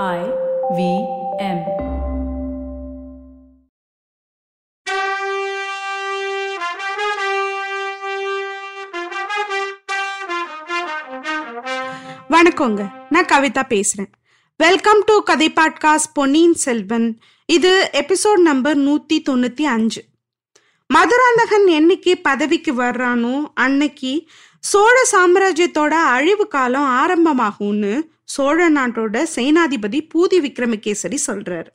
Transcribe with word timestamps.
I 0.00 0.20
V 0.76 0.82
M. 1.38 1.58
வணக்கங்க. 12.30 12.90
நான் 13.10 13.24
கவிதா 13.24 13.62
பேசுறேன். 13.68 14.12
வெல்கம் 14.56 15.02
டு 15.04 15.22
கதை 15.22 15.52
பாட்காஸ்ட் 15.52 16.12
பொன்னியின் 16.14 16.54
செல்வன். 16.54 17.18
இது 17.46 17.90
எபிசோட் 17.92 18.40
நம்பர் 18.40 18.78
நூத்தி 18.78 19.22
தொண்ணூத்தி 19.30 19.62
அஞ்சு. 19.62 20.02
மதுராந்தகன் 20.86 21.66
என்னைக்கு 21.66 22.14
பதவிக்கு 22.22 22.74
வர்றானோ 22.82 23.42
அன்னைக்கு 23.54 24.28
சோழ 24.60 25.02
சாம்ராஜ்யத்தோட 25.12 25.88
அழிவு 25.88 26.48
காலம் 26.48 26.88
ஆரம்பமாகும்னு 27.02 28.02
சோழ 28.24 28.70
நாட்டோட 28.70 29.26
சேனாதிபதி 29.34 30.00
பூதி 30.14 30.38
விக்ரமகேசரி 30.38 31.18
சொல்றார். 31.26 31.66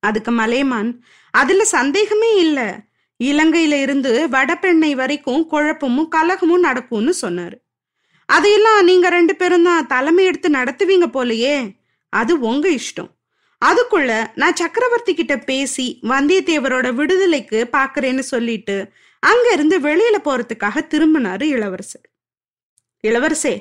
அதுக்கு 0.00 0.32
மலேமான் 0.32 0.98
அதுல 1.30 1.64
சந்தேகமே 1.64 2.36
இல்ல. 2.36 2.80
இலங்கையில 3.20 3.80
இருந்து 3.80 4.28
வடபெண்ணை 4.28 4.94
வரைக்கும் 4.94 5.46
குழப்பமும் 5.46 6.08
கலகமும் 6.08 6.60
நடக்கும்னு 6.60 7.14
சொன்னாரு. 7.22 7.56
அதையெல்லாம் 8.26 8.84
நீங்க 8.84 9.08
ரெண்டு 9.08 9.36
பேரும் 9.36 9.62
தான் 9.62 9.86
தலைமை 9.86 10.24
எடுத்து 10.24 10.48
நடத்துவீங்க 10.50 11.06
போலயே. 11.16 11.76
அது 12.08 12.40
உங்க 12.40 12.68
இஷ்டம். 12.68 13.10
அதுக்குள்ள 13.64 14.26
நான் 14.34 14.56
சக்கரவர்த்தி 14.56 15.14
கிட்ட 15.14 15.38
பேசி 15.38 15.98
வந்தியத்தேவரோட 16.02 16.94
விடுதலைக்கு 16.94 17.68
பாக்குறேன்னு 17.72 18.18
சொல்லிட்டு 18.18 18.90
அங்க 19.20 19.50
இருந்து 19.52 19.80
வெளியில 19.80 20.16
போறதுக்காக 20.24 20.82
திரும்பினாரு 20.94 21.42
இளவரசர். 21.42 22.06
இளவரசே 23.04 23.54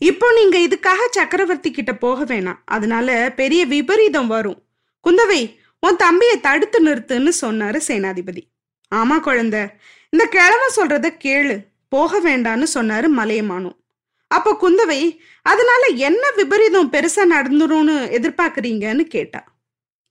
இப்போ 0.00 0.26
நீங்க 0.32 0.56
இதுக்காக 0.58 1.06
சக்கரவர்த்தி 1.10 1.70
கிட்ட 1.70 1.94
போக 1.94 2.24
வேணாம். 2.24 2.60
அதனால 2.64 3.32
பெரிய 3.36 3.66
விபரீதம் 3.66 4.26
வரும். 4.26 4.62
குந்தவை 5.04 5.58
உன் 5.78 5.96
தம்பியை 5.96 6.40
தடுத்து 6.40 6.78
நிறுத்துன்னு 6.86 7.32
சொன்னாரு 7.40 7.80
சேனாதிபதி. 7.88 8.42
ஆமா 8.94 9.16
குழந்த 9.26 9.56
இந்த 10.10 10.24
கிழமை 10.26 10.68
சொல்றத 10.76 11.08
கேளு. 11.24 11.56
போக 11.88 12.20
வேண்டான்னு 12.20 12.66
சொன்னாரு 12.74 13.08
மலையமானும் 13.18 13.76
அப்போ 14.28 14.50
குந்தவை 14.62 15.18
அதனால 15.42 15.82
என்ன 16.08 16.30
விபரீதம் 16.36 16.92
பெருசா 16.92 17.22
நடந்துரும்னு 17.34 17.96
எதிர்பார்க்குறீங்கன்னு 18.18 19.00
கேட்டா. 19.00 19.44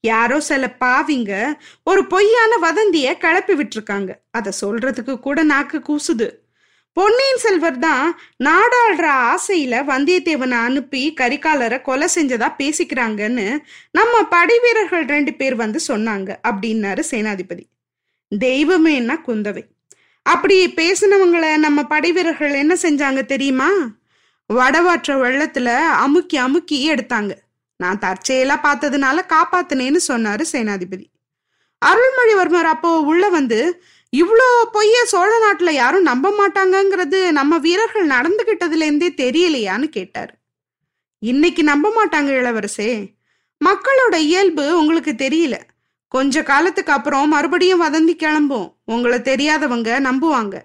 யாரோ 0.02 0.40
சில 0.40 0.76
பாவிங்க 0.80 1.34
ஒரு 1.84 2.06
பொய்யான 2.06 2.52
வதந்திய 2.58 3.18
கிளப்பி 3.18 3.54
விட்டுருக்காங்க. 3.54 4.12
அதை 4.32 4.52
சொல்றதுக்கு 4.62 5.20
கூட 5.20 5.44
நாக்கு 5.44 5.80
கூசுது. 5.88 6.28
பொன்னியின் 7.00 7.42
செல்வர் 7.42 7.78
தான் 7.80 8.06
நாடாளுற 8.46 9.06
ஆசையில 9.28 9.74
வந்தியத்தேவனை 9.90 10.58
அனுப்பி 10.68 11.14
கரிகாலரை 11.22 11.82
கொலை 11.82 12.08
செஞ்சதா 12.16 12.48
பேசிக்கிறாங்கன்னு 12.58 13.46
நம்ம 13.92 14.24
படை 14.24 14.60
வீரர்கள் 14.60 15.06
ரெண்டு 15.06 15.34
பேர் 15.34 15.56
வந்து 15.56 15.80
சொன்னாங்க 15.88 16.30
அப்படின்னாரு 16.48 17.04
சேனாதிபதி. 17.12 17.64
தெய்வமேன்னா 18.32 19.16
குந்தவை. 19.28 19.64
அப்படி 20.26 20.58
பேசினவங்களை 20.68 21.58
நம்ம 21.58 21.84
படை 21.84 22.12
வீரர்கள் 22.12 22.54
என்ன 22.54 22.76
செஞ்சாங்க 22.82 23.24
தெரியுமா? 23.26 23.70
வடவாற்ற 24.50 25.16
வெள்ளத்துல 25.24 25.78
அமுக்கி 26.06 26.38
அமுக்கி 26.38 26.80
எடுத்தாங்க. 26.94 27.32
நான் 27.76 28.02
தற்செயலா 28.02 28.58
பார்த்ததுனால 28.68 29.20
காப்பாத்தினேன்னு 29.36 30.02
சொன்னாரு 30.08 30.46
சேனாதிபதி. 30.52 31.08
அருள்மொழிவர்மர் 31.82 32.70
அப்போ 32.76 33.00
உள்ள 33.02 33.30
வந்து 33.30 33.84
இவ்வளோ 34.18 34.46
பொய்ய 34.74 35.04
சோழ 35.04 35.32
நாட்டுல 35.46 35.70
யாரும் 35.70 36.02
நம்ப 36.02 36.30
மாட்டாங்கங்கிறது 36.30 37.32
நம்ம 37.32 37.58
வீரர்கள் 37.58 38.08
நடந்துகிட்டதுல 38.08 38.88
இருந்தே 38.88 39.10
தெரியலையான்னு 39.10 39.84
கேட்டாரு. 39.84 40.34
இன்னைக்கு 41.20 41.64
நம்ப 41.64 41.92
மாட்டாங்க 41.98 42.30
இளவரசே. 42.40 43.18
மக்களோட 43.66 44.16
இயல்பு 44.16 44.80
உங்களுக்கு 44.80 45.12
தெரியல. 45.12 45.60
கொஞ்ச 46.08 46.44
காலத்துக்கு 46.44 46.92
அப்புறம் 46.92 47.30
மறுபடியும் 47.30 47.82
வதந்தி 47.82 48.16
கிளம்பும். 48.16 48.76
உங்களை 48.86 49.20
தெரியாதவங்க 49.20 49.90
நம்புவாங்க. 50.00 50.56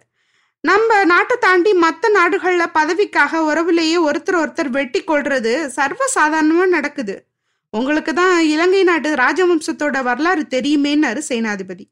நம்ம 0.61 1.05
நாட்டை 1.05 1.37
தாண்டி 1.41 1.73
மற்ற 1.73 2.11
நாடுகள்ல 2.19 2.67
பதவிக்காக 2.75 3.41
உறவுலேயே 3.51 3.99
ஒருத்தர் 4.09 4.41
ஒருத்தர் 4.43 4.69
வெட்டி 4.69 5.03
கொள்றது 5.03 5.71
சர்வசாதாரணமா 5.77 6.67
நடக்குது. 6.67 7.27
உங்களுக்கு 7.71 8.15
தான் 8.15 8.43
இலங்கை 8.45 8.83
நாட்டு 8.83 9.15
ராஜவம்சத்தோட 9.15 10.03
வரலாறு 10.03 10.47
தெரியுமேன்னாரு 10.51 11.23
சேனாதிபதி. 11.29 11.85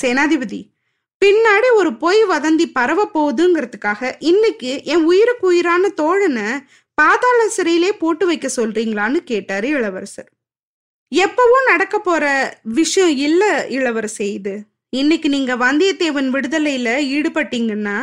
சேனாதிபதி 0.00 0.60
பின்னாடி 1.24 1.68
ஒரு 1.74 1.96
பொய் 1.96 2.24
வதந்தி 2.24 2.66
பரவ 2.72 3.10
போகுதுங்கிறதுக்காக 3.14 4.12
இன்னைக்கு 4.18 4.84
என் 4.84 5.04
உயிருக்கு 5.04 5.46
உயிரான 5.46 5.88
தோழனை 5.88 6.58
பாதாள 6.94 7.48
சிறையிலே 7.48 7.92
போட்டு 7.92 8.26
வைக்க 8.26 8.48
சொல்றீங்களான்னு 8.56 9.14
கேட்டாரு 9.14 9.68
இளவரசர். 9.68 10.30
எப்பவும் 11.14 11.66
நடக்க 11.66 11.98
போற 11.98 12.24
விஷயம் 12.62 13.16
இல்ல 13.16 13.66
இளவரசே 13.68 14.28
இது. 14.32 14.54
இன்னைக்கு 14.90 15.28
நீங்க 15.28 15.56
வந்தியத்தேவன் 15.56 16.30
விடுதலையில 16.34 16.88
ஈடுபட்டீங்கன்னா 17.16 17.98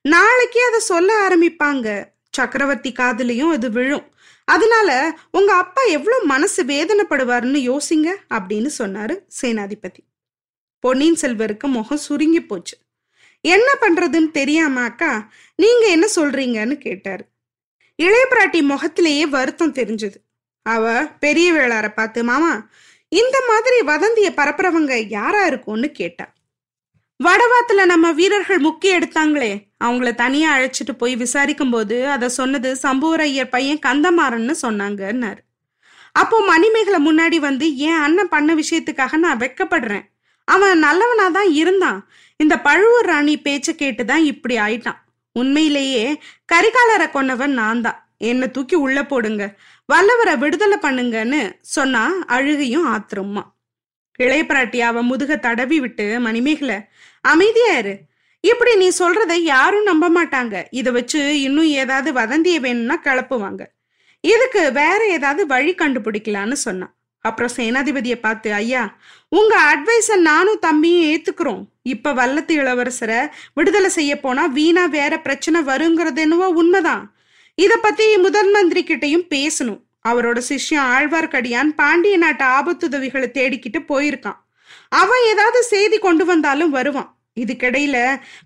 நாளைக்கே 0.00 0.60
அதை 0.60 0.80
சொல்ல 0.80 1.28
ஆரம்பிப்பாங்க. 1.28 2.04
சக்கரவர்த்தி 2.30 2.92
காதலையும் 2.92 3.52
அது 3.52 3.70
விழும். 3.70 4.08
அதனால 4.44 5.18
உங்க 5.30 5.52
அப்பா 5.54 5.82
எவ்வளவு 5.82 6.24
மனசு 6.24 6.64
வேதனைப்படுவாருன்னு 6.64 7.60
யோசிங்க 7.70 8.08
அப்படின்னு 8.34 8.70
சொன்னாரு 8.78 9.14
சேனாதிபதி. 9.42 10.02
பொன்னியின் 10.80 11.20
செல்வருக்கு 11.20 11.66
முகம் 11.68 11.98
சுருங்கி 11.98 12.42
போச்சு. 12.42 12.76
என்ன 13.40 13.68
பண்றதுன்னு 13.80 14.30
தெரியாம 14.30 14.80
அக்கா 14.80 15.30
நீங்க 15.56 15.86
என்ன 15.86 16.06
சொல்றீங்கன்னு 16.16 16.76
கேட்டாரு. 16.76 17.24
இளைய 17.96 18.24
பிராட்டி 18.30 18.62
முகத்திலேயே 18.62 19.26
வருத்தம் 19.26 19.74
தெரிஞ்சது. 19.74 20.18
அவ 20.62 21.04
பெரிய 21.20 21.52
வேளார 21.52 21.86
பார்த்து 21.94 22.24
மாமா 22.24 22.68
இந்த 23.08 23.36
மாதிரி 23.48 23.76
வதந்திய 23.80 24.28
பரப்புறவங்க 24.36 25.08
யாரா 25.08 25.46
இருக்கும்னு 25.46 25.90
கேட்டா. 25.90 26.26
வடவாத்துல 27.24 27.84
நம்ம 27.84 28.12
வீரர்கள் 28.12 28.58
முக்கிய 28.58 28.98
எடுத்தாங்களே 28.98 29.52
அவங்கள 29.84 30.14
தனியா 30.14 30.56
அழைச்சிட்டு 30.56 30.92
போய் 30.98 31.16
விசாரிக்கும் 31.16 31.70
போது 31.70 32.08
அதை 32.08 32.28
சொன்னது 32.28 32.70
சம்புவரையர் 32.82 33.54
பையன் 33.54 33.84
கந்தமாறன்னு 33.86 34.54
சொன்னாங்கன்னாரு. 34.62 35.40
அப்போ 36.12 36.36
மணிமேகலை 36.46 37.00
முன்னாடி 37.08 37.38
வந்து 37.38 37.76
என் 37.76 38.02
அண்ணன் 38.06 38.28
பண்ண 38.28 38.54
விஷயத்துக்காக 38.54 39.16
நான் 39.16 39.38
வெக்கப்படுறேன்? 39.38 40.04
அவன் 40.54 40.82
நல்லவனா 40.86 41.26
தான் 41.38 41.50
இருந்தான். 41.62 42.00
இந்த 42.36 42.54
பழுவூர் 42.66 43.08
ராணி 43.10 43.34
பேச்ச 43.46 43.68
கேட்டுதான் 43.82 44.24
இப்படி 44.32 44.56
ஆயிட்டான். 44.58 45.00
உண்மையிலேயே 45.32 46.04
கரிகாலரை 46.52 47.06
கொன்னவன் 47.16 47.54
நான் 47.60 47.82
தான் 47.86 48.00
என்னை 48.18 48.46
தூக்கி 48.50 48.76
உள்ள 48.84 48.98
போடுங்க. 49.02 49.44
வல்லவரை 49.92 50.34
விடுதலை 50.42 50.78
பண்ணுங்கன்னு 50.86 51.40
சொன்னா 51.60 52.04
அழுகையும் 52.26 52.86
ஆத்திரமா 52.94 53.44
இளைய 54.18 54.42
பிராட்டி 54.50 54.78
அவ 54.80 55.02
முதுக 55.02 55.32
தடவி 55.36 55.78
விட்டு 55.80 56.04
மணிமேகலை 56.26 56.76
அமைதியா 57.24 57.72
இரு. 57.78 57.94
இப்படி 58.40 58.72
நீ 58.76 58.88
சொல்றதை 58.98 59.36
யாரும் 59.54 59.88
நம்ப 59.90 60.06
மாட்டாங்க. 60.08 60.64
இதை 60.70 60.90
வச்சு 60.92 61.20
இன்னும் 61.40 61.70
ஏதாவது 61.82 62.10
வதந்திய 62.20 62.58
வேணும்னா 62.66 62.96
கிளப்புவாங்க. 63.06 63.62
இதுக்கு 64.20 64.72
வேற 64.72 65.00
ஏதாவது 65.16 65.42
வழி 65.46 65.74
கண்டுபிடிக்கலான்னு 65.74 66.56
சொன்னான். 66.66 66.95
அப்புறம் 67.28 67.54
சேனாதிபதியை 67.56 68.18
பார்த்து 68.20 68.48
ஐயா 68.52 68.82
உங்க 69.28 69.52
அட்வைஸை 69.70 70.16
நானும் 70.28 70.62
தம்பியும் 70.64 71.06
ஏத்துக்கிறோம். 71.10 71.62
இப்ப 71.82 72.12
வல்லத்து 72.18 72.52
இளவரசரை 72.60 73.20
விடுதலை 73.54 73.90
செய்ய 73.90 74.12
போனா 74.20 74.46
வீணா 74.46 74.84
வேற 74.98 75.12
பிரச்சனை 75.20 75.60
வருங்கிறது 75.70 76.22
என்னவோ 76.26 76.48
உண்மைதான். 76.60 77.04
இத 77.54 77.72
பத்தி 77.76 78.06
முதன் 78.16 78.50
மந்திரி 78.50 78.82
கிட்டையும் 78.84 79.28
பேசணும். 79.34 79.82
அவரோட 80.08 80.38
சிஷ்யம் 80.48 80.88
ஆழ்வார்க்கடியான் 80.94 81.70
பாண்டிய 81.80 82.16
நாட்டு 82.16 82.44
ஆபத்துதவிகளை 82.56 83.28
தேடிக்கிட்டு 83.38 83.80
போயிருக்கான். 83.88 84.40
அவன் 84.88 85.22
ஏதாவது 85.26 85.60
செய்தி 85.62 85.98
கொண்டு 85.98 86.24
வந்தாலும் 86.24 86.70
வருவான். 86.70 87.10
இதுக்கிடையில 87.40 87.96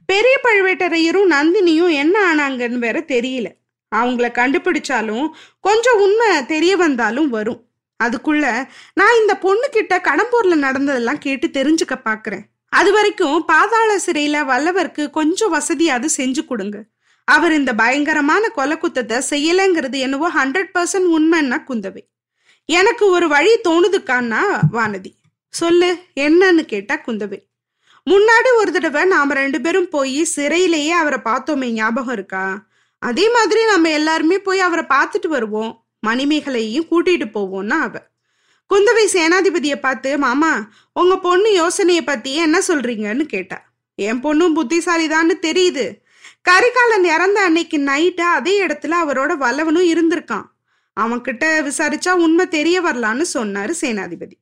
பெரிய 0.07 0.35
பழுவேட்டரையரும் 0.45 1.33
நந்தினியும் 1.35 1.93
என்ன 2.03 2.17
ஆனாங்கன்னு 2.31 2.85
வேற 2.87 2.99
தெரியல. 3.15 3.49
அவங்கள 3.97 4.27
கண்டுபிடிச்சாலும் 4.39 5.27
கொஞ்சம் 5.61 6.01
உண்மை 6.01 6.29
தெரிய 6.47 6.73
வந்தாலும் 6.77 7.31
வரும். 7.31 7.61
அதுக்குள்ள 8.05 8.69
நான் 8.95 9.19
இந்த 9.21 9.35
பொண்ணு 9.37 9.69
கிட்ட 9.69 9.99
கடம்பூர்ல 9.99 10.55
நடந்ததெல்லாம் 10.55 11.19
கேட்டு 11.19 11.47
தெரிஞ்சுக்க 11.49 11.95
பாக்குறேன். 12.05 12.45
அது 12.69 12.93
வரைக்கும் 12.93 13.45
பாதாள 13.45 14.01
சிறையில 14.07 14.45
வல்லவருக்கு 14.45 15.11
கொஞ்சம் 15.11 15.55
வசதியாவது 15.55 16.09
செஞ்சு 16.17 16.45
கொடுங்க. 16.45 16.85
அவர் 17.25 17.53
இந்த 17.53 17.75
பயங்கரமான 17.75 18.49
கொலை 18.49 18.77
குத்தத்தை 18.77 19.19
செய்யலைங்கிறது 19.31 19.99
என்னவோ 19.99 20.31
ஹண்ட்ரட் 20.31 20.73
பர்சன்ட் 20.79 21.11
உண்மைன்னா 21.17 21.59
குந்தவை. 21.69 22.03
எனக்கு 22.65 23.07
ஒரு 23.07 23.29
வழி 23.29 23.53
தோணுதுக்கான்னா 23.69 24.41
வானதி. 24.73 25.13
சொல்லு 25.49 25.97
என்னன்னு 26.17 26.63
கேட்டா 26.63 26.95
குந்தவை. 27.07 27.39
முன்னாடி 28.11 28.51
ஒரு 28.57 28.73
தடவை 28.73 29.05
நாம 29.05 29.35
ரெண்டு 29.35 29.61
பேரும் 29.61 29.89
போய் 29.89 30.27
சிறையிலேயே 30.37 30.89
அவரை 30.89 31.19
பார்த்தோமே 31.25 31.69
ஞாபகம் 31.71 32.13
இருக்கா? 32.13 32.63
அதே 32.99 33.31
மாதிரி 33.31 33.65
நம்ம 33.65 33.91
எல்லாருமே 33.91 34.39
போய் 34.39 34.61
அவரை 34.61 34.85
பார்த்துட்டு 34.89 35.27
வருவோம். 35.27 35.85
மணிமேகலையும் 36.07 36.87
கூட்டிட்டு 36.91 37.27
போவோம்னா 37.35 37.79
அவ. 37.79 38.09
குந்தவை 38.71 39.05
சேனாதிபதியை 39.13 39.77
பார்த்து 39.77 40.19
மாமா 40.19 40.69
உங்க 40.93 41.19
பொண்ணு 41.19 41.53
யோசனையை 41.53 42.05
பத்தி 42.05 42.35
என்ன 42.35 42.59
சொல்றீங்கன்னு 42.69 43.23
கேட்டா. 43.23 43.73
என் 43.95 44.25
பொண்ணும் 44.25 44.57
புத்திசாலிதான்னு 44.57 45.33
தெரியுது. 45.43 45.93
கரிகாலன் 46.43 47.05
இறந்த 47.05 47.41
அன்னைக்கு 47.41 47.79
நைட்டு 47.79 48.21
அதே 48.21 48.67
இடத்துல 48.67 48.95
அவரோட 49.07 49.33
வல்லவனும் 49.41 49.91
இருந்திருக்கான். 49.95 50.45
அவன்கிட்ட 51.01 51.71
விசாரிச்சா 51.71 52.11
உண்மை 52.11 52.49
தெரிய 52.49 52.83
வரலான்னு 52.83 53.25
சொன்னாரு 53.35 53.75
சேனாதிபதி. 53.81 54.33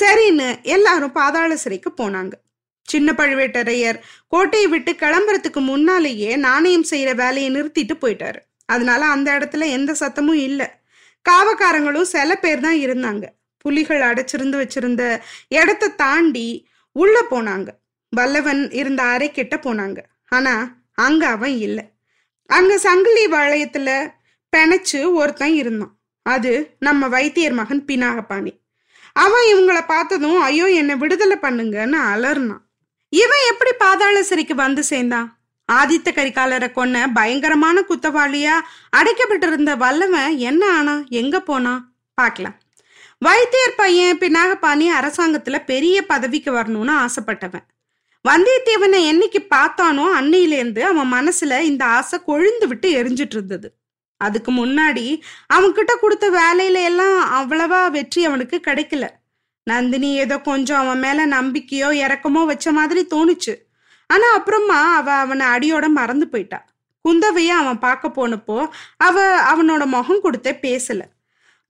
சரின்னு 0.00 0.62
எல்லாரும் 0.62 1.12
பாதாள 1.12 1.56
சிறைக்கு 1.56 1.92
போனாங்க. 1.96 2.32
சின்ன 2.82 3.12
பழுவேட்டரையர் 3.12 3.98
கோட்டையை 4.28 4.68
விட்டு 4.68 4.92
கிளம்புறதுக்கு 4.92 5.60
முன்னாலேயே 5.60 6.36
நாணயம் 6.36 6.84
செய்யற 6.90 7.14
வேலையை 7.14 7.50
நிறுத்திட்டு 7.50 7.92
போயிட்டாரு. 8.00 8.38
அதனால 8.66 9.06
அந்த 9.06 9.38
இடத்துல 9.38 9.70
எந்த 9.70 9.96
சத்தமும் 10.00 10.32
இல்லை. 10.32 10.77
காவக்காரங்களும் 11.28 12.12
சில 12.14 12.36
பேர் 12.36 12.60
தான் 12.60 12.78
இருந்தாங்க. 12.86 13.24
புலிகள் 13.56 14.00
அடைச்சிருந்து 14.00 14.56
வச்சிருந்த 14.62 15.02
இடத்த 15.48 15.88
தாண்டி 15.88 16.68
உள்ள 16.92 17.16
போனாங்க. 17.30 17.68
வல்லவன் 18.12 18.72
இருந்த 18.72 19.02
அறை 19.02 19.30
கிட்ட 19.30 19.56
போனாங்க. 19.56 19.98
ஆனா 20.28 20.54
அங்க 20.94 21.26
அவன் 21.26 21.56
இல்லை. 21.56 21.84
அங்க 22.46 22.78
சங்கிலி 22.78 23.26
வளையத்துல 23.26 23.90
பிணைச்சு 24.56 25.00
ஒருத்தன் 25.12 25.54
இருந்தான். 25.54 25.92
அது 26.22 26.52
நம்ம 26.78 27.08
வைத்தியர் 27.08 27.52
மகன் 27.52 27.84
பினாகபாணி. 27.86 28.52
அவன் 29.12 29.46
இவங்கள 29.52 29.78
பார்த்ததும் 29.86 30.40
ஐயோ 30.40 30.66
என்னை 30.80 30.94
விடுதலை 30.96 31.36
பண்ணுங்கன்னு 31.42 31.98
அலர்னான் 32.12 32.64
இவன் 33.12 33.44
எப்படி 33.50 33.72
பாதாள 33.78 34.22
சிறைக்கு 34.22 34.54
வந்து 34.54 34.82
சேர்ந்தான்? 34.82 35.28
ஆதித்த 35.72 36.08
கரிகாலரை 36.12 36.68
கொன்ன 36.72 37.12
பயங்கரமான 37.14 37.80
குத்தவாளியா 37.80 38.54
அடைக்கப்பட்டிருந்த 38.96 39.76
வல்லவன் 39.76 40.36
என்ன 40.38 40.72
ஆனா? 40.72 41.04
எங்க 41.08 41.40
போனா? 41.40 41.92
பார்க்கலாம். 42.14 42.56
வைத்தியர் 43.18 43.74
பையன் 43.76 44.18
பினாகபாணி 44.18 44.86
அரசாங்கத்துல 44.92 45.64
பெரிய 45.64 46.06
பதவிக்கு 46.06 46.52
வரணும்னு 46.52 46.94
ஆசைப்பட்டவன். 46.98 47.66
வந்தியத்தேவனை 48.28 49.00
என்னைக்கு 49.10 49.40
பார்த்தானோ 49.50 50.04
அன்னையிலேருந்து 50.20 50.80
அவன் 50.80 51.12
மனசுல 51.12 51.60
இந்த 51.60 51.84
ஆசை 51.84 52.18
கொழுந்து 52.26 52.66
விட்டு 52.66 53.02
எரிஞ்சிட்டு 53.02 53.30
இருந்தது 53.30 53.68
அதுக்கு 54.20 54.52
முன்னாடி 54.52 55.20
அவன்கிட்ட 55.54 55.92
கொடுத்த 56.00 56.30
வேலையில 56.30 56.82
எல்லாம் 56.82 57.18
அவ்வளவா 57.32 57.90
வெற்றி 57.90 58.24
அவனுக்கு 58.24 58.60
கிடைக்கல. 58.66 59.06
நந்தினி 59.62 60.14
ஏதோ 60.14 60.38
கொஞ்சம் 60.40 60.78
அவன் 60.78 60.98
மேல 60.98 61.26
நம்பிக்கையோ 61.26 61.88
இறக்கமோ 62.04 62.46
வச்ச 62.46 62.72
மாதிரி 62.72 63.06
தோணுச்சு. 63.10 63.54
ஆனா 64.10 64.26
அப்புறமா 64.32 64.80
அவ 64.96 65.12
அவனை 65.12 65.46
அடியோட 65.46 65.86
மறந்து 65.88 66.28
போயிட்டா. 66.28 66.60
குந்தவைய 67.04 67.50
அவன் 67.62 67.78
பார்க்க 67.78 68.16
போனப்போ 68.16 68.56
அவ 68.96 69.16
அவனோட 69.52 69.82
முகம் 69.86 70.24
கொடுத்தே 70.24 70.52
பேசல. 70.66 71.00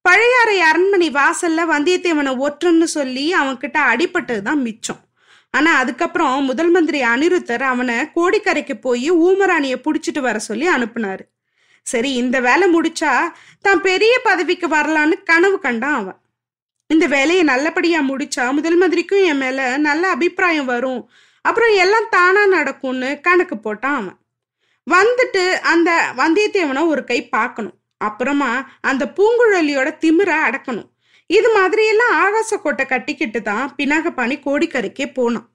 பழையாறை 0.05 0.61
அரண்மனை 0.61 1.08
வாசல்ல 1.11 1.61
வந்தியத்தேவனை 1.73 2.32
ஒற்றுன்னு 2.44 2.87
சொல்லி 2.96 3.25
அவன்கிட்ட 3.35 3.79
அடிபட்டதுதான் 3.93 4.61
மிச்சம். 4.67 5.00
ஆனா 5.50 5.70
அதுக்கப்புறம் 5.75 6.44
முதல் 6.44 6.70
மந்திரி 6.70 7.00
அனிருத்தர் 7.02 7.64
அவனை 7.73 7.96
கோடிக்கரைக்கு 8.17 8.75
போய் 8.81 9.08
ஊமராணிய 9.26 9.76
புடிச்சிட்டு 9.87 10.20
வர 10.20 10.38
சொல்லி 10.38 10.67
அனுப்புனாரு. 10.69 11.25
சரி 11.87 12.11
இந்த 12.14 12.37
வேலை 12.40 12.67
முடிச்சா 12.75 13.12
தான் 13.61 13.81
பெரிய 13.81 14.14
பதவிக்கு 14.25 14.67
வரலான்னு 14.69 15.17
கனவு 15.25 15.58
கண்டான் 15.58 15.99
அவன். 16.00 16.19
இந்த 16.87 17.06
வேலையை 17.06 17.43
நல்லபடியா 17.43 18.00
முடிச்சா 18.11 18.44
முதல் 18.52 18.76
மந்திரிக்கும் 18.76 19.25
என் 19.25 19.43
மேல 19.44 19.76
நல்ல 19.76 20.05
அபிப்பிராயம் 20.08 20.70
வரும். 20.75 21.00
அப்புறம் 21.44 21.75
எல்லாம் 21.82 22.08
தானா 22.11 22.43
நடக்கும்னு 22.46 23.11
கணக்கு 23.26 23.56
போட்டான் 23.56 23.99
அவன். 24.00 24.19
வந்துட்டு 24.87 25.43
அந்த 25.73 25.90
வந்தியத்தேவனை 26.20 26.82
ஒரு 26.93 27.02
கை 27.05 27.19
பார்க்கணும். 27.37 27.76
அப்புறமா 28.08 28.50
அந்த 28.90 29.05
பூங்குழலியோட 29.17 29.88
திமிரை 30.05 30.37
அடக்கணும். 30.49 30.88
இது 31.31 31.49
மாதிரியெல்லாம் 31.56 32.14
ஆகாச 32.25 32.56
கோட்டை 32.64 32.85
கட்டிக்கிட்டு 32.87 33.40
தான் 33.43 33.64
பினாகபாணி 33.79 34.37
கோடிக்கரைக்கே 34.46 35.06
போனான். 35.19 35.49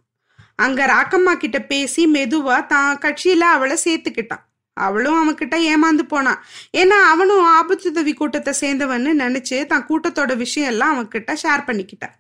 அங்க 0.56 0.80
ராக்கம்மா 0.94 1.34
கிட்ட 1.44 1.60
பேசி 1.72 2.04
மெதுவா 2.16 2.58
தான் 2.74 3.00
கட்சியில 3.06 3.44
அவளை 3.56 3.78
சேர்த்துக்கிட்டான். 3.86 4.44
அவளும் 4.78 5.18
அவன்கிட்ட 5.22 5.56
ஏமாந்து 5.72 6.04
போனான். 6.14 6.40
ஏன்னா 6.82 6.98
அவனும் 7.12 7.46
ஆபத்துதவி 7.58 8.14
கூட்டத்தை 8.14 8.54
சேர்ந்தவன்னு 8.62 9.12
நினைச்சு 9.24 9.58
தான் 9.72 9.88
கூட்டத்தோட 9.90 10.36
விஷயம் 10.38 10.72
எல்லாம் 10.74 10.94
அவன்கிட்ட 10.94 11.34
ஷேர் 11.44 11.68
பண்ணிக்கிட்டான். 11.68 12.16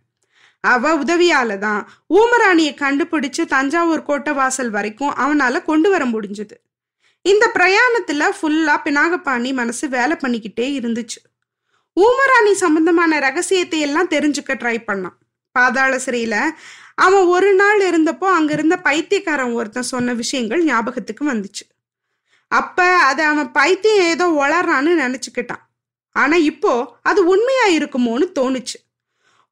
அவ 0.63 0.91
உதவியால 0.97 1.57
தான் 1.57 1.81
ஊமராணியை 2.09 2.73
கண்டுபிடிச்சு 2.83 3.45
தஞ்சாவூர் 3.45 4.03
கோட்டை 4.03 4.33
வாசல் 4.33 4.69
வரைக்கும் 4.69 5.13
அவனால 5.13 5.63
கொண்டு 5.63 5.89
வர 5.89 6.05
முடிஞ்சது. 6.05 6.55
இந்த 7.21 7.45
பிரயாணத்துல 7.57 8.23
ஃபுல்லா 8.37 8.75
பினாகபாணி 8.85 9.53
மனசு 9.53 9.89
வேலை 9.89 10.17
பண்ணிக்கிட்டே 10.21 10.67
இருந்துச்சு. 10.79 11.19
ஊமராணி 11.97 12.51
சம்பந்தமான 12.51 13.19
ரகசியத்தை 13.19 13.79
எல்லாம் 13.79 14.09
தெரிஞ்சுக்க 14.09 14.53
ட்ரை 14.61 14.77
பண்ணான். 14.87 15.17
பாதாள 15.51 15.99
சிறையில 16.05 16.35
அவன் 16.95 17.25
ஒரு 17.25 17.53
நாள் 17.53 17.79
இருந்தப்போ 17.89 18.27
அங்க 18.37 18.53
இருந்த 18.53 18.75
பைத்தியக்காரன் 18.77 19.53
ஒருத்தன் 19.53 19.91
சொன்ன 19.93 20.13
விஷயங்கள் 20.13 20.63
ஞாபகத்துக்கு 20.63 21.23
வந்துச்சு. 21.33 21.63
அப்ப 22.47 22.87
அதை 23.09 23.25
அவன் 23.25 23.51
பைத்தியம் 23.51 24.09
ஏதோ 24.13 24.25
வளர்றான்னு 24.41 24.91
நினைச்சுக்கிட்டான். 25.03 25.63
ஆனா 26.15 26.35
இப்போ 26.35 26.99
அது 27.01 27.25
உண்மையா 27.25 27.67
இருக்குமோன்னு 27.67 28.25
தோணுச்சு. 28.39 28.77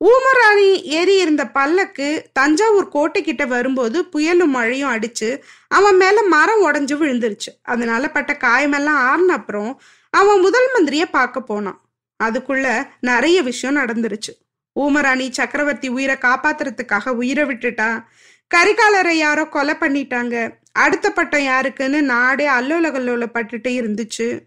ஊமராணி 0.06 0.82
ஏறி 0.82 1.16
இருந்த 1.22 1.48
பல்லக்கு 1.48 2.26
தஞ்சாவூர் 2.34 2.88
கோட்டை 2.88 3.22
கிட்ட 3.24 3.46
வரும்போது 3.46 4.04
புயலும் 4.14 4.54
மழையும் 4.56 4.94
அடிச்சு 4.96 5.40
அவன் 5.68 5.96
மேல 5.96 6.24
மரம் 6.24 6.64
உடஞ்சு 6.68 6.96
விழுந்துருச்சு. 7.02 7.52
அதனால 7.62 8.10
பட்ட 8.10 8.38
காயமெல்லாம் 8.40 9.02
ஆறின 9.10 9.34
அப்புறம் 9.34 9.82
அவன் 10.10 10.40
முதல் 10.40 10.70
மந்திரிய 10.74 11.06
பார்க்க 11.12 11.42
போனான். 11.42 11.82
அதுக்குள்ள 12.24 12.84
நிறைய 13.00 13.42
விஷயம் 13.42 13.76
நடந்துருச்சு. 13.76 14.34
ஊமராணி 14.80 15.32
சக்கரவர்த்தி 15.32 15.88
உயிரை 15.88 16.16
காப்பாத்துறதுக்காக 16.22 17.10
உயிரை 17.10 17.46
விட்டுட்டா 17.46 18.04
கரிகாலரை 18.56 19.16
யாரோ 19.16 19.46
கொலை 19.46 19.76
பண்ணிட்டாங்க 19.80 20.36
அடுத்த 20.72 21.12
பட்டம் 21.12 21.48
யாருக்குன்னு 21.48 22.02
நாடே 22.02 22.48
அல்லோலகல்லோல 22.48 23.26
பட்டுட்டு 23.34 23.70
இருந்துச்சு. 23.82 24.40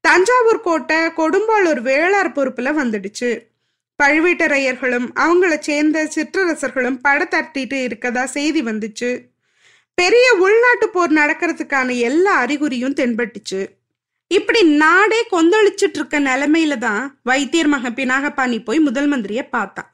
தஞ்சாவூர் 0.00 0.60
கோட்டை 0.60 0.96
கொடும்பாளூர் 0.96 1.80
வேளார் 1.90 2.36
பொறுப்புல 2.36 2.70
வந்துடுச்சு. 2.80 3.30
பழுவேட்டரையர்களும் 4.02 5.06
அவங்கள 5.14 5.58
சேர்ந்த 5.58 6.10
சிற்றரசர்களும் 6.14 6.98
படத்தட்டிட்டு 7.08 7.78
இருக்கதா 7.86 8.24
செய்தி 8.24 8.62
வந்துச்சு. 8.62 9.24
பெரிய 9.94 10.32
உள்நாட்டு 10.32 10.88
போர் 10.88 11.12
நடக்கிறதுக்கான 11.12 11.98
எல்லா 11.98 12.44
அறிகுறியும் 12.44 12.96
தென்பட்டுச்சு. 13.00 13.66
இப்படி 14.28 14.62
நாடே 14.62 15.26
கொந்தளிச்சிட்டு 15.32 15.98
இருக்க 16.00 16.20
நிலைமையில 16.20 16.78
தான் 16.78 17.20
வைத்தியர் 17.22 17.66
மகன் 17.66 17.94
பினாகபாணி 17.94 18.64
போய் 18.64 18.78
முதல் 18.78 19.10
மந்திரிய 19.12 19.48
பார்த்தான். 19.50 19.90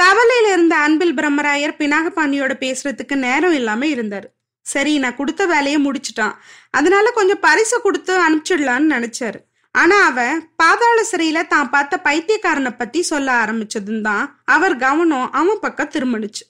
கவலையில 0.00 0.52
இருந்த 0.52 0.76
அன்பில் 0.76 1.14
பிரம்மராயர் 1.14 1.78
பினாகபாணியோட 1.78 2.54
பேசுறதுக்கு 2.64 3.14
நேரம் 3.14 3.52
இல்லாம 3.52 3.86
இருந்தாரு. 3.86 4.28
சரி 4.60 4.98
நான் 4.98 5.16
கொடுத்த 5.16 5.46
வேலையை 5.46 5.78
முடிச்சிட்டான். 5.86 6.34
அதனால 6.70 7.10
கொஞ்சம் 7.10 7.40
பரிசு 7.40 7.80
கொடுத்து 7.80 8.12
அனுப்பிச்சிடலான்னு 8.26 8.94
நினைச்சாரு. 8.96 9.40
ஆனா 9.76 9.96
அவன் 10.02 10.36
பாதாள 10.56 10.98
சிறையில 11.10 11.46
தான் 11.46 11.70
பார்த்த 11.70 12.00
பைத்தியக்காரனை 12.04 12.72
பத்தி 12.78 13.02
சொல்ல 13.02 13.28
ஆரம்பிச்சதும் 13.42 14.00
தான் 14.00 14.40
அவர் 14.44 14.76
கவனம் 14.76 15.32
அவன் 15.32 15.60
பக்கம் 15.60 15.92
திரும்பினுச்சு. 15.94 16.44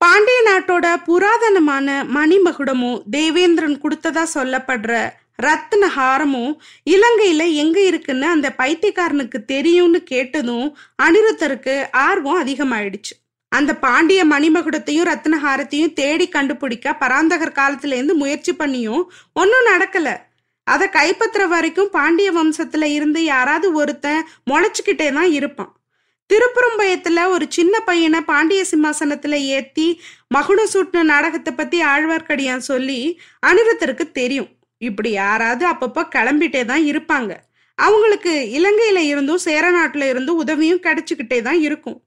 பாண்டிய 0.00 0.38
நாட்டோட 0.46 0.86
புராதனமான 1.08 1.88
மணிமகுடமும் 2.16 2.98
தேவேந்திரன் 3.10 3.78
கொடுத்ததா 3.82 4.24
சொல்லப்படுற 4.34 4.94
ரத்ன 5.42 5.84
ஹாரமும் 5.96 6.52
இலங்கையில 6.90 7.42
எங்க 7.54 7.78
இருக்குன்னு 7.80 8.26
அந்த 8.26 8.48
பைத்தியக்காரனுக்கு 8.58 9.38
தெரியும்னு 9.44 10.02
கேட்டதும் 10.02 10.68
அனிருத்தருக்கு 11.02 11.74
ஆர்வம் 12.06 12.42
அதிகமாயிடுச்சு. 12.44 13.14
அந்த 13.52 13.72
பாண்டிய 13.76 14.20
மணிமகுடத்தையும் 14.24 15.08
ரத்னஹாரத்தையும் 15.10 15.92
தேடி 15.92 16.28
கண்டுபிடிக்க 16.28 16.96
பராந்தகர் 17.00 17.58
காலத்துல 17.58 17.96
இருந்து 17.98 18.14
முயற்சி 18.14 18.52
பண்ணியும் 18.52 19.04
ஒன்னும் 19.32 19.68
நடக்கல. 19.72 20.08
அதை 20.72 20.86
கைப்பற்றுற 20.98 21.42
வரைக்கும் 21.48 21.90
பாண்டிய 21.96 22.28
வம்சத்துல 22.32 22.84
இருந்து 22.98 23.20
யாராவது 23.24 23.68
ஒருத்தன் 23.80 24.22
முளைச்சுக்கிட்டே 24.50 25.08
தான் 25.18 25.30
இருப்பான். 25.38 25.72
திருப்புறம்பயத்துல 26.30 27.24
ஒரு 27.34 27.46
சின்ன 27.56 27.74
பையனை 27.80 28.20
பாண்டிய 28.30 28.62
சிம்மாசனத்துல 28.70 29.36
ஏத்தி 29.56 29.88
மகுடம் 30.34 30.72
சூட்டின 30.72 31.02
நாடகத்தை 31.12 31.52
பத்தி 31.54 31.78
ஆழ்வார்க்கடியான் 31.92 32.64
சொல்லி 32.70 33.00
அனிருத்தருக்கு 33.48 34.06
தெரியும். 34.12 34.50
இப்படி 34.82 35.10
யாராவது 35.10 35.64
அப்பப்போ 35.72 36.02
கிளம்பிட்டே 36.16 36.62
தான் 36.64 36.84
இருப்பாங்க. 36.92 37.32
அவங்களுக்கு 37.78 38.32
இலங்கையில 38.58 38.98
இருந்தும் 39.12 39.44
சேர 39.46 39.64
நாட்டுல 39.70 40.08
இருந்தும் 40.12 40.40
உதவியும் 40.42 40.84
கிடைச்சுக்கிட்டே 40.86 41.38
தான் 41.48 41.60
இருக்கும். 41.60 41.98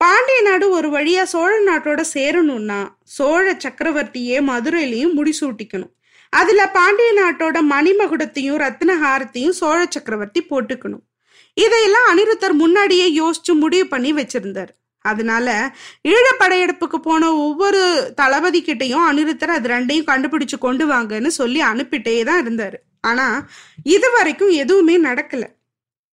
பாண்டிய 0.00 0.38
நாடு 0.42 0.66
ஒரு 0.70 0.88
வழியா 0.94 1.22
சோழ 1.32 1.52
நாட்டோட 1.66 2.00
சேரணும்னா 2.14 2.78
சோழ 3.16 3.44
சக்கரவர்த்தியே 3.64 4.38
மதுரையிலையும் 4.50 5.14
முடிசூட்டிக்கணும். 5.18 5.92
அதுல 6.40 6.62
பாண்டிய 6.70 7.10
நாட்டோட 7.20 7.58
மணிமகுடத்தையும் 7.72 8.60
ரத்னஹாரத்தையும் 8.64 9.58
சோழ 9.58 9.80
சக்கரவர்த்தி 9.88 10.40
போட்டுக்கணும். 10.50 11.04
இதையெல்லாம் 11.54 12.08
அனிருத்தர் 12.12 12.54
முன்னாடியே 12.62 13.06
யோசிச்சு 13.20 13.52
முடிவு 13.54 13.86
பண்ணி 13.86 14.12
வச்சிருந்தார். 14.12 14.72
அதனால 14.98 15.74
ஈழ 16.08 16.26
படையெடுப்புக்கு 16.38 16.98
போன 17.02 17.32
ஒவ்வொரு 17.34 18.12
தளபதி 18.16 18.62
கிட்டையும் 18.62 19.06
அனிருத்தர் 19.10 19.56
அது 19.56 19.68
ரெண்டையும் 19.68 20.08
கண்டுபிடிச்சு 20.10 20.58
கொண்டு 20.58 20.86
வாங்கன்னு 20.92 21.26
சொல்லி 21.26 21.60
அனுப்பிட்டே 21.62 22.24
தான் 22.24 22.46
இருந்தாரு. 22.46 22.78
ஆனா 23.00 23.26
இது 23.82 24.10
வரைக்கும் 24.10 24.48
எதுவுமே 24.48 24.96
நடக்கல. 24.98 25.44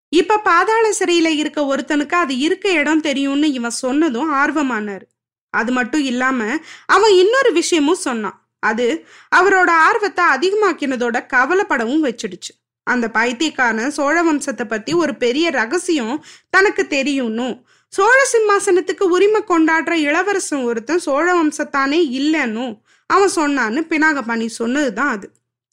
இப்ப 0.09 0.37
பாதாள 0.37 0.85
சிறையில 0.99 1.27
இருக்க 1.41 1.61
ஒருத்தனுக்கு 1.75 2.15
அது 2.23 2.37
இருக்க 2.37 2.69
இடம் 2.71 3.01
தெரியும்னு 3.01 3.51
இவன் 3.51 3.79
சொன்னதும் 3.83 4.33
ஆர்வமானாரு. 4.33 5.05
அது 5.53 5.71
மட்டும் 5.71 6.03
இல்லாம 6.03 6.57
அவன் 6.85 7.13
இன்னொரு 7.13 7.51
விஷயமும் 7.53 8.03
சொன்னான். 8.07 8.37
அது 8.63 8.87
அவரோட 9.35 9.69
ஆர்வத்தை 9.87 10.23
அதிகமாக்கினதோட 10.35 11.17
கவலைப்படவும் 11.33 12.03
வச்சிடுச்சு. 12.07 12.53
அந்த 12.83 13.07
பைத்தியக்கான 13.07 13.87
சோழ 13.87 14.15
வம்சத்தை 14.23 14.63
பத்தி 14.63 14.93
ஒரு 14.93 15.15
பெரிய 15.15 15.49
ரகசியம் 15.49 16.25
தனக்கு 16.49 16.83
தெரியும்னும் 16.89 17.55
சோழ 17.87 18.19
சிம்மாசனத்துக்கு 18.33 19.05
உரிமை 19.15 19.41
கொண்டாடுற 19.47 19.91
இளவரசன் 19.91 20.63
ஒருத்தன் 20.63 20.99
சோழ 20.99 21.25
வம்சத்தானே 21.33 21.99
இல்லைன்னும் 22.19 22.73
அவன் 23.05 23.35
சொன்னான்னு 23.35 23.81
பினாகபாணி 23.89 24.45
சொன்னதுதான் 24.45 25.09
அது. 25.09 25.27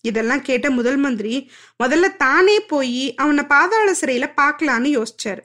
இதெல்லாம் 0.04 0.42
கேட்ட 0.42 0.70
முதல் 0.70 0.96
மந்திரி 0.96 1.50
முதல்ல 1.84 2.16
தானே 2.16 2.60
போய் 2.60 3.14
அவனை 3.14 3.44
பாதாள 3.44 3.92
சிறையில 4.00 4.26
பார்க்கலான்னு 4.40 4.88
யோசிச்சாரு. 4.98 5.42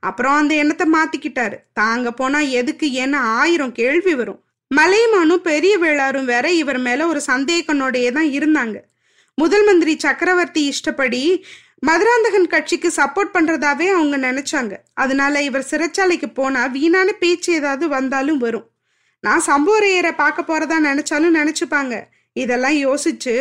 அப்புறம் 0.00 0.34
அந்த 0.34 0.54
எண்ணத்தை 0.54 0.86
மாத்திக்கிட்டாரு. 0.92 1.56
தாங்க 1.72 2.10
போனா 2.12 2.38
எதுக்கு 2.38 2.86
ஏன்னா 3.04 3.20
ஆயிரம் 3.40 3.72
கேள்வி 3.72 4.14
வரும். 4.14 4.40
மலையமானும் 4.70 5.46
பெரிய 5.50 5.78
வேளாரும் 5.78 6.24
வேற 6.24 6.46
இவர் 6.52 6.78
மேல 6.78 7.06
ஒரு 7.06 7.20
சந்தேகனோடையே 7.26 8.10
தான் 8.12 8.30
இருந்தாங்க. 8.38 8.76
முதல் 9.34 9.64
மந்திரி 9.64 9.98
சக்கரவர்த்தி 9.98 10.62
இஷ்டப்படி 10.64 11.44
மதுராந்தகன் 11.86 12.46
கட்சிக்கு 12.46 12.88
சப்போர்ட் 12.96 13.34
பண்றதாவே 13.34 13.86
அவங்க 13.96 14.16
நினைச்சாங்க. 14.18 14.74
அதனால 14.94 15.42
இவர் 15.42 15.68
சிறைச்சாலைக்கு 15.70 16.28
போனா 16.34 16.66
வீணான 16.66 17.08
பேச்சு 17.12 17.52
ஏதாவது 17.52 17.88
வந்தாலும் 17.88 18.38
வரும். 18.38 18.66
நான் 19.20 19.46
சம்போரையரை 19.46 20.12
பார்க்க 20.22 20.48
போறதா 20.50 20.78
நினைச்சாலும் 20.88 21.36
நினைச்சுப்பாங்க. 21.40 21.94
இதெல்லாம் 22.32 22.78
யோசிச்சு 22.86 23.34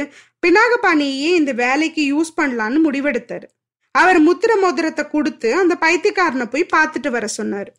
பினாகபாணியே 0.44 1.32
இந்த 1.39 1.51
வேலைக்கு 1.51 2.01
யூஸ் 2.13 2.32
பண்ணலான்னு 2.41 2.79
முடிவெடுத்தாரு. 2.88 3.48
அவர் 3.91 4.20
முத்திர 4.22 4.51
மோதிரத்தை 4.62 5.03
கொடுத்து 5.08 5.55
அந்த 5.55 5.74
பைத்தியக்காரனை 5.82 6.46
போய் 6.46 6.74
பார்த்துட்டு 6.75 7.10
வர 7.10 7.25
சொன்னாரு. 7.38 7.72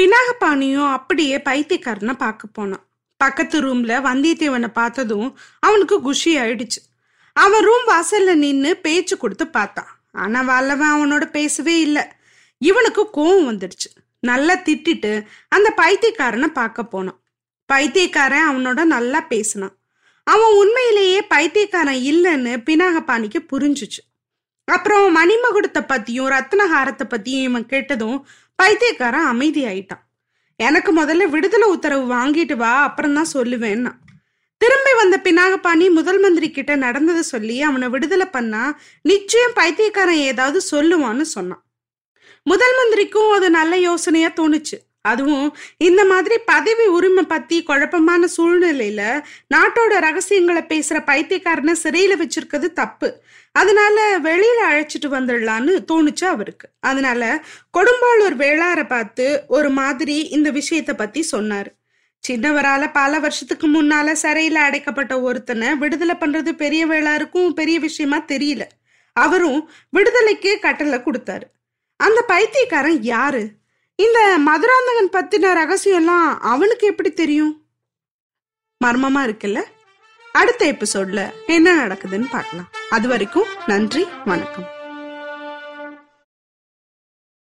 பினாகபாணியும் 0.00 0.92
அப்படியே 0.92 1.38
பைத்தியக்காரனை 1.38 2.12
பார்க்க 2.12 2.46
போனான். 2.52 2.84
பக்கத்து 3.16 3.56
ரூம்ல 3.62 3.92
வந்தியத்தேவனை 4.06 4.68
பார்த்ததும் 4.68 5.38
அவனுக்கு 5.60 6.00
குஷி 6.00 6.38
ஆயிடுச்சு. 6.38 6.80
அவன் 7.32 7.64
ரூம் 7.64 7.86
வாசல்ல 7.88 8.34
நின்று 8.34 8.76
பேச்சு 8.76 9.16
கொடுத்து 9.16 9.46
பார்த்தான். 9.46 9.90
ஆனா 10.12 10.42
வல்லவன் 10.42 10.94
அவனோட 10.94 11.24
பேசவே 11.30 11.80
இல்லை. 11.80 12.02
இவனுக்கு 12.58 13.02
கோவம் 13.14 13.48
வந்துடுச்சு. 13.50 13.90
நல்லா 14.20 14.54
திட்டிட்டு 14.54 15.24
அந்த 15.48 15.74
பைத்தியக்காரனை 15.76 16.46
பார்க்க 16.46 16.84
போனான். 16.84 17.20
பைத்தியக்காரன் 17.66 18.48
அவனோட 18.50 18.84
நல்லா 18.84 19.20
பேசினான். 19.20 19.76
அவன் 20.24 20.52
உண்மையிலேயே 20.52 21.22
பைத்தியக்காரன் 21.22 22.02
இல்லைன்னு 22.12 22.52
பினாகபாணிக்கு 22.70 23.40
புரிஞ்சுச்சு. 23.52 24.00
அப்புறம் 24.64 25.16
மணிமகுடத்தை 25.16 25.82
பத்தியும் 25.92 26.32
ரத்னஹாரத்தை 26.34 27.04
பத்தியும் 27.10 27.46
இவன் 27.48 27.66
கேட்டதும் 27.66 28.26
பைத்தியக்காரன் 28.60 29.30
அமைதியாயிட்டான். 29.32 30.04
எனக்கு 30.60 30.90
முதல்ல 31.00 31.24
விடுதலை 31.34 31.66
உத்தரவு 31.74 32.04
வாங்கிட்டு 32.14 32.56
வா 32.62 32.72
அப்புறம் 32.88 33.16
தான் 33.18 33.32
சொல்லுவேன்னா. 33.34 33.92
திரும்பி 34.60 34.92
வந்த 35.00 35.16
பினாகபாணி 35.26 35.86
முதல் 35.98 36.20
மந்திரி 36.20 36.48
கிட்ட 36.50 36.72
நடந்ததை 36.84 37.22
சொல்லி 37.32 37.56
அவனை 37.68 37.86
விடுதலை 37.94 38.26
பண்ணா 38.36 38.62
நிச்சயம் 39.10 39.56
பைத்தியக்காரன் 39.58 40.26
ஏதாவது 40.30 40.58
சொல்லுவான்னு 40.72 41.26
சொன்னான். 41.36 41.62
முதல் 42.46 42.74
மந்திரிக்கும் 42.78 43.30
அது 43.36 43.48
நல்ல 43.58 43.74
யோசனையா 43.88 44.28
தோணுச்சு. 44.40 44.78
அதுவும் 45.02 45.56
இந்த 45.76 46.04
மாதிரி 46.04 46.38
பதவி 46.38 46.86
உரிமை 46.86 47.24
பத்தி 47.24 47.62
குழப்பமான 47.62 48.26
சூழ்நிலையில 48.36 49.22
நாட்டோட 49.54 50.00
ரகசியங்களை 50.00 50.62
பேசுற 50.62 51.04
பைத்தியக்காரனை 51.06 51.74
சிறையில 51.82 52.22
வச்சிருக்கிறது 52.22 52.72
தப்பு. 52.72 53.22
அதனால 53.52 54.18
வெளியில 54.18 54.60
அழைச்சிட்டு 54.70 55.06
வந்துடலான்னு 55.06 55.84
தோணுச்சு 55.92 56.24
அவருக்கு. 56.24 56.68
அதனால 56.80 57.44
கொடும்பாளூர் 57.78 58.34
வேளாரை 58.36 58.86
பார்த்து 58.86 59.42
ஒரு 59.48 59.70
மாதிரி 59.70 60.22
இந்த 60.28 60.52
விஷயத்த 60.52 60.92
பத்தி 60.92 61.28
சொன்னாரு. 61.32 61.66
சின்னவரால 62.28 62.92
பல 62.92 63.18
வருஷத்துக்கு 63.18 63.82
முன்னால 63.82 64.14
சிறையில 64.22 64.54
அடைக்கப்பட்ட 64.54 65.20
ஒருத்தனை 65.20 65.76
விடுதலை 65.76 66.14
பண்றது 66.14 66.52
பெரிய 66.52 66.86
வேளாருக்கும் 66.86 67.50
பெரிய 67.50 67.78
விஷயமா 67.78 68.24
தெரியல. 68.28 68.62
அவரும் 69.12 69.70
விடுதலைக்கு 69.90 70.58
கட்டளை 70.60 70.98
கொடுத்தாரு. 70.98 71.46
அந்த 71.96 72.22
பைத்தியக்காரன் 72.26 73.02
யாரு? 73.02 73.58
இந்த 74.00 74.38
மதுராந்தகன் 74.38 75.12
பத்தின 75.12 75.52
ரகசியம் 75.54 75.98
எல்லாம் 75.98 76.40
அவனுக்கு 76.40 76.86
எப்படி 76.86 77.12
தெரியும்? 77.12 77.62
மர்மமா 78.84 79.20
இருக்குல்ல? 79.26 79.62
அடுத்த 80.32 80.72
எபிசோட்ல 80.72 81.46
என்ன 81.46 81.86
நடக்குதுன்னு 81.86 82.30
பார்க்கலாம். 82.30 82.70
அது 82.90 83.08
வரைக்கும் 83.08 83.48
நன்றி 83.66 84.08
வணக்கம். 84.24 84.79